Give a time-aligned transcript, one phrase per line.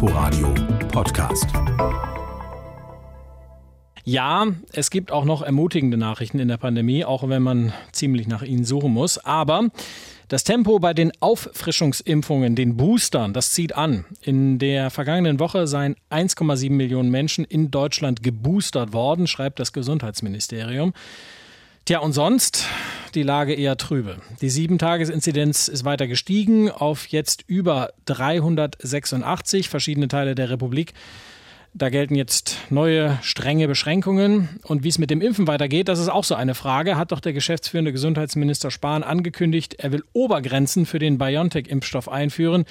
[0.00, 0.54] Inforadio
[0.92, 1.48] Podcast.
[4.04, 8.42] Ja, es gibt auch noch ermutigende Nachrichten in der Pandemie, auch wenn man ziemlich nach
[8.42, 9.18] ihnen suchen muss.
[9.18, 9.70] Aber
[10.28, 14.04] das Tempo bei den Auffrischungsimpfungen, den Boostern, das zieht an.
[14.22, 20.92] In der vergangenen Woche seien 1,7 Millionen Menschen in Deutschland geboostert worden, schreibt das Gesundheitsministerium.
[21.88, 22.66] Tja, und sonst
[23.14, 24.18] die Lage eher trübe.
[24.42, 30.92] Die Sieben-Tages-Inzidenz ist weiter gestiegen auf jetzt über 386 verschiedene Teile der Republik
[31.72, 34.60] da gelten jetzt neue strenge Beschränkungen.
[34.64, 36.96] Und wie es mit dem Impfen weitergeht, das ist auch so eine Frage.
[36.96, 42.66] Hat doch der geschäftsführende Gesundheitsminister Spahn angekündigt, er will Obergrenzen für den BioNTech-Impfstoff einführen,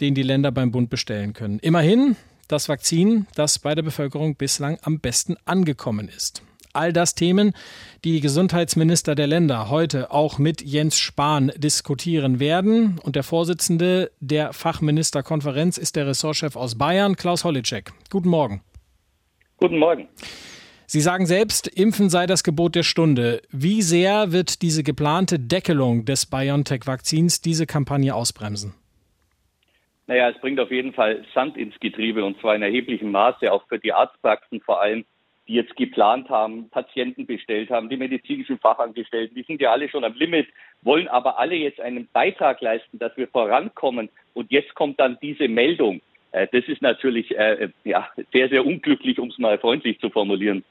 [0.00, 1.58] den die Länder beim Bund bestellen können.
[1.58, 2.16] Immerhin
[2.48, 6.42] das Vakzin, das bei der Bevölkerung bislang am besten angekommen ist.
[6.74, 7.52] All das Themen,
[8.04, 12.98] die Gesundheitsminister der Länder heute auch mit Jens Spahn diskutieren werden.
[13.04, 17.92] Und der Vorsitzende der Fachministerkonferenz ist der Ressortchef aus Bayern, Klaus Hollitschek.
[18.10, 18.60] Guten Morgen.
[19.58, 20.08] Guten Morgen.
[20.86, 23.40] Sie sagen selbst, Impfen sei das Gebot der Stunde.
[23.50, 28.74] Wie sehr wird diese geplante Deckelung des BioNTech-Vakzins diese Kampagne ausbremsen?
[30.08, 33.66] Naja, es bringt auf jeden Fall Sand ins Getriebe und zwar in erheblichem Maße, auch
[33.68, 35.04] für die Arztpraxen vor allem
[35.46, 40.04] die jetzt geplant haben, Patienten bestellt haben, die medizinischen Fachangestellten, die sind ja alle schon
[40.04, 40.46] am Limit,
[40.82, 44.08] wollen aber alle jetzt einen Beitrag leisten, dass wir vorankommen.
[44.32, 46.00] Und jetzt kommt dann diese Meldung.
[46.32, 50.64] Äh, das ist natürlich äh, ja, sehr, sehr unglücklich, um es mal freundlich zu formulieren.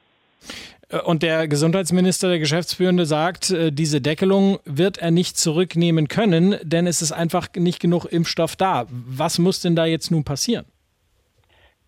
[0.89, 6.87] Äh, und der Gesundheitsminister, der Geschäftsführende, sagt, diese Deckelung wird er nicht zurücknehmen können, denn
[6.87, 8.87] es ist einfach nicht genug Impfstoff da.
[8.89, 10.65] Was muss denn da jetzt nun passieren?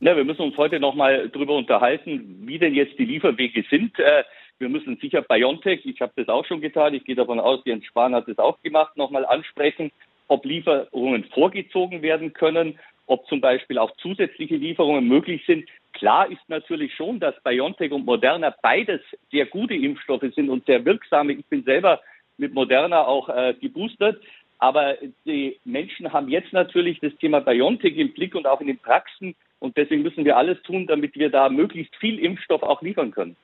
[0.02, 3.98] Ja, wir müssen uns heute nochmal darüber unterhalten, wie denn jetzt die Lieferwege sind.
[3.98, 4.24] Äh,
[4.60, 7.86] wir müssen sicher BioNTech, ich habe das auch schon getan, ich gehe davon aus, Jens
[7.86, 9.92] Spahn hat das auch gemacht, nochmal ansprechen,
[10.28, 15.68] ob Lieferungen vorgezogen werden können, ob zum Beispiel auch zusätzliche Lieferungen möglich sind.
[15.94, 19.02] Klar ist natürlich schon, dass BioNTech und Moderna beides
[19.32, 21.34] sehr gute Impfstoffe sind und sehr wirksame.
[21.34, 22.02] Ich bin selber
[22.38, 24.22] mit Moderna auch äh, geboostert.
[24.58, 24.96] Aber
[25.26, 29.36] die Menschen haben jetzt natürlich das Thema BioNTech im Blick und auch in den Praxen
[29.60, 33.36] und deswegen müssen wir alles tun, damit wir da möglichst viel Impfstoff auch liefern können.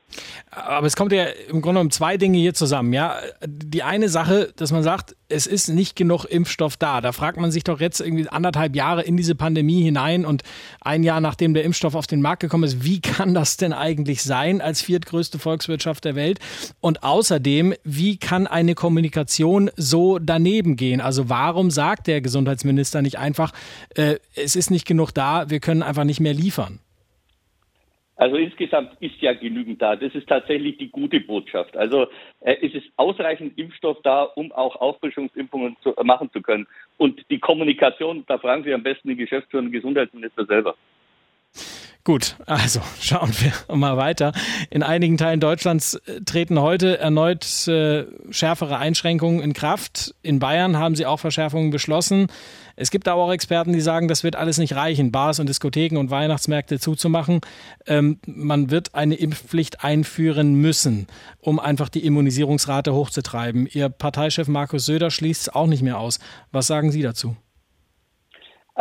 [0.52, 2.92] Aber es kommt ja im Grunde um zwei Dinge hier zusammen.
[2.92, 7.00] Ja, die eine Sache, dass man sagt, es ist nicht genug Impfstoff da.
[7.00, 10.44] Da fragt man sich doch jetzt irgendwie anderthalb Jahre in diese Pandemie hinein und
[10.82, 14.24] ein Jahr nachdem der Impfstoff auf den Markt gekommen ist, wie kann das denn eigentlich
[14.24, 16.40] sein als viertgrößte Volkswirtschaft der Welt?
[16.82, 21.00] Und außerdem, wie kann eine Kommunikation so daneben gehen?
[21.00, 23.54] Also warum sagt der Gesundheitsminister nicht einfach,
[23.96, 26.80] äh, es ist nicht genug da, wir können einfach nicht mehr liefern?
[28.22, 29.96] Also insgesamt ist ja genügend da.
[29.96, 31.76] Das ist tatsächlich die gute Botschaft.
[31.76, 32.04] Also
[32.42, 36.68] äh, es ist ausreichend Impfstoff da, um auch Auffrischungsimpfungen zu, äh, machen zu können.
[36.98, 40.76] Und die Kommunikation, da fragen Sie am besten den geschäftsführenden Gesundheitsminister selber.
[42.04, 44.34] Gut, also schauen wir mal weiter.
[44.72, 50.16] In einigen Teilen Deutschlands äh, treten heute erneut äh, schärfere Einschränkungen in Kraft.
[50.24, 52.28] In Bayern haben sie auch Verschärfungen beschlossen.
[52.76, 55.98] Es gibt aber auch Experten, die sagen, das wird alles nicht reichen, Bars und Diskotheken
[55.98, 57.42] und Weihnachtsmärkte zuzumachen.
[57.86, 61.06] Ähm, man wird eine Impfpflicht einführen müssen,
[61.40, 63.68] um einfach die Immunisierungsrate hochzutreiben.
[63.72, 66.20] Ihr Parteichef Markus Söder schließt es auch nicht mehr aus.
[66.52, 67.36] Was sagen Sie dazu?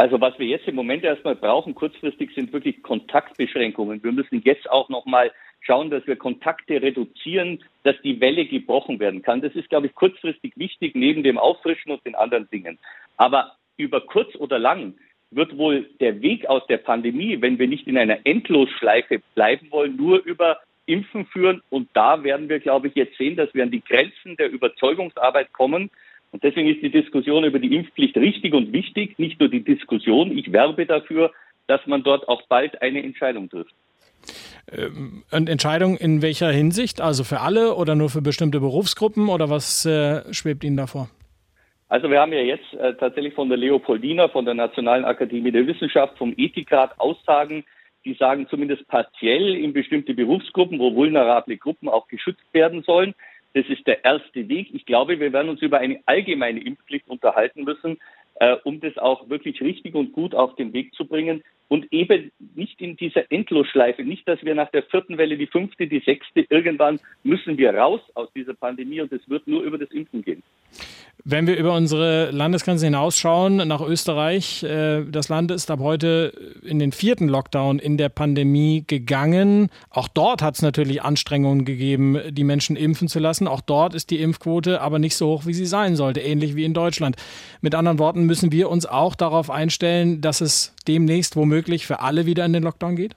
[0.01, 4.03] Also was wir jetzt im Moment erstmal brauchen, kurzfristig, sind wirklich Kontaktbeschränkungen.
[4.03, 5.31] Wir müssen jetzt auch nochmal
[5.61, 9.43] schauen, dass wir Kontakte reduzieren, dass die Welle gebrochen werden kann.
[9.43, 12.79] Das ist, glaube ich, kurzfristig wichtig, neben dem Auffrischen und den anderen Dingen.
[13.19, 14.95] Aber über kurz oder lang
[15.33, 19.97] wird wohl der Weg aus der Pandemie, wenn wir nicht in einer Endlosschleife bleiben wollen,
[19.97, 21.61] nur über Impfen führen.
[21.69, 25.53] Und da werden wir, glaube ich, jetzt sehen, dass wir an die Grenzen der Überzeugungsarbeit
[25.53, 25.91] kommen,
[26.33, 29.19] und deswegen ist die Diskussion über die Impfpflicht richtig und wichtig.
[29.19, 30.37] Nicht nur die Diskussion.
[30.37, 31.33] Ich werbe dafür,
[31.67, 33.75] dass man dort auch bald eine Entscheidung trifft.
[34.71, 37.01] Ähm, eine Entscheidung in welcher Hinsicht?
[37.01, 41.09] Also für alle oder nur für bestimmte Berufsgruppen oder was äh, schwebt Ihnen davor?
[41.89, 45.67] Also wir haben ja jetzt äh, tatsächlich von der Leopoldina, von der Nationalen Akademie der
[45.67, 47.65] Wissenschaft, vom Ethikrat Aussagen,
[48.05, 53.15] die sagen zumindest partiell in bestimmte Berufsgruppen, wo vulnerable Gruppen auch geschützt werden sollen.
[53.55, 54.69] Das ist der erste Weg.
[54.73, 57.99] Ich glaube, wir werden uns über eine allgemeine Impfpflicht unterhalten müssen,
[58.37, 62.31] äh, um das auch wirklich richtig und gut auf den Weg zu bringen und eben
[62.55, 66.47] nicht in dieser Endlosschleife, nicht, dass wir nach der vierten Welle die fünfte, die sechste,
[66.49, 70.30] irgendwann müssen wir raus aus dieser Pandemie und es wird nur über das Impfen gehen.
[71.33, 76.33] Wenn wir über unsere Landesgrenze hinausschauen nach Österreich, äh, das Land ist ab heute
[76.65, 79.69] in den vierten Lockdown in der Pandemie gegangen.
[79.91, 83.47] Auch dort hat es natürlich Anstrengungen gegeben, die Menschen impfen zu lassen.
[83.47, 86.65] Auch dort ist die Impfquote aber nicht so hoch, wie sie sein sollte, ähnlich wie
[86.65, 87.15] in Deutschland.
[87.61, 92.27] Mit anderen Worten, müssen wir uns auch darauf einstellen, dass es demnächst womöglich für alle
[92.27, 93.15] wieder in den Lockdown geht?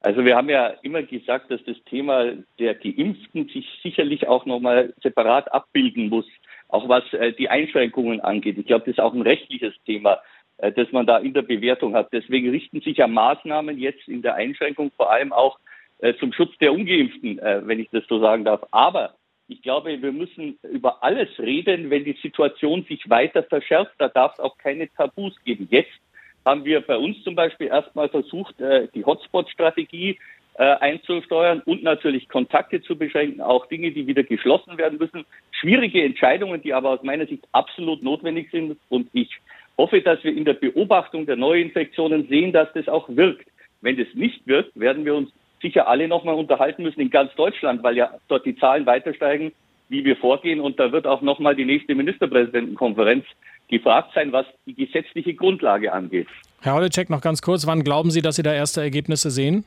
[0.00, 4.92] Also wir haben ja immer gesagt, dass das Thema der Geimpften sich sicherlich auch nochmal
[5.00, 6.26] separat abbilden muss,
[6.72, 8.56] auch was äh, die Einschränkungen angeht.
[8.58, 10.20] Ich glaube, das ist auch ein rechtliches Thema,
[10.56, 12.08] äh, das man da in der Bewertung hat.
[12.12, 15.58] Deswegen richten sich ja Maßnahmen jetzt in der Einschränkung vor allem auch
[15.98, 18.62] äh, zum Schutz der Ungeimpften, wenn ich das so sagen darf.
[18.70, 19.14] Aber
[19.48, 23.92] ich glaube, wir müssen über alles reden, wenn die Situation sich weiter verschärft.
[23.98, 25.68] Da darf es auch keine Tabus geben.
[25.70, 25.92] Jetzt
[26.44, 30.18] haben wir bei uns zum Beispiel erstmal versucht, die Hotspot-Strategie
[30.54, 35.24] äh, einzusteuern und natürlich Kontakte zu beschränken, auch Dinge, die wieder geschlossen werden müssen.
[35.50, 38.76] Schwierige Entscheidungen, die aber aus meiner Sicht absolut notwendig sind.
[38.88, 39.30] Und ich
[39.78, 43.48] hoffe, dass wir in der Beobachtung der Neuinfektionen sehen, dass das auch wirkt.
[43.80, 45.30] Wenn das nicht wirkt, werden wir uns
[45.62, 49.52] sicher alle nochmal unterhalten müssen in ganz Deutschland, weil ja dort die Zahlen weiter steigen,
[49.88, 50.60] wie wir vorgehen.
[50.60, 53.24] Und da wird auch nochmal die nächste Ministerpräsidentenkonferenz
[53.68, 56.28] gefragt sein, was die gesetzliche Grundlage angeht.
[56.60, 59.64] Herr Holleczek, noch ganz kurz, wann glauben Sie, dass Sie da erste Ergebnisse sehen?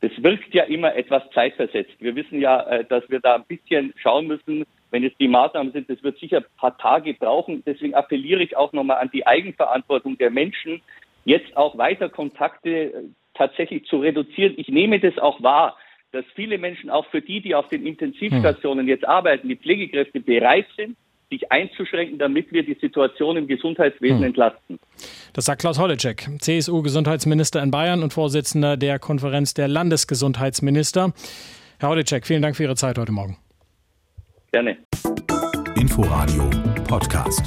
[0.00, 1.94] Das wirkt ja immer etwas zeitversetzt.
[1.98, 5.72] Wir wissen ja, äh, dass wir da ein bisschen schauen müssen, wenn es die Maßnahmen
[5.72, 7.62] sind, das wird sicher ein paar Tage brauchen.
[7.66, 10.80] Deswegen appelliere ich auch nochmal an die Eigenverantwortung der Menschen,
[11.24, 12.92] jetzt auch weiter Kontakte äh,
[13.34, 14.54] tatsächlich zu reduzieren.
[14.56, 15.76] Ich nehme das auch wahr,
[16.12, 18.88] dass viele Menschen, auch für die, die auf den Intensivstationen hm.
[18.88, 20.96] jetzt arbeiten, die Pflegekräfte bereit sind,
[21.30, 24.24] sich einzuschränken, damit wir die Situation im Gesundheitswesen hm.
[24.24, 24.78] entlasten.
[25.32, 31.12] Das sagt Klaus Holleczek, CSU-Gesundheitsminister in Bayern und Vorsitzender der Konferenz der Landesgesundheitsminister.
[31.78, 33.36] Herr Holleczek, vielen Dank für Ihre Zeit heute Morgen.
[34.52, 34.78] Gerne.
[35.76, 36.50] Inforadio
[36.88, 37.42] Podcast.